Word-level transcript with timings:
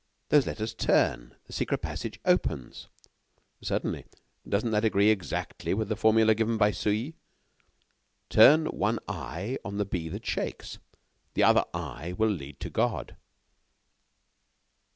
those 0.29 0.47
letters 0.47 0.73
turn.... 0.73 1.35
the 1.45 1.53
secret 1.53 1.77
passage 1.77 2.19
opens...." 2.25 2.87
"Certainly. 3.61 4.07
Doesn't 4.49 4.71
that 4.71 4.83
agree 4.83 5.11
exactly 5.11 5.75
with 5.75 5.89
the 5.89 5.95
formula 5.95 6.33
given 6.33 6.57
by 6.57 6.71
Sully? 6.71 7.13
Turn 8.27 8.65
one 8.65 8.97
eye 9.07 9.59
on 9.63 9.77
the 9.77 9.85
bee 9.85 10.09
that 10.09 10.25
shakes, 10.25 10.79
the 11.35 11.43
other 11.43 11.65
eye 11.71 12.15
will 12.17 12.31
lead 12.31 12.59
to 12.61 12.71
God." 12.71 13.15